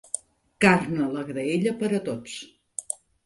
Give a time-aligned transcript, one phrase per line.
[0.63, 2.39] Carn a la graella per a tots